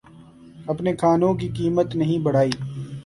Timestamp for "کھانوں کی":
0.95-1.47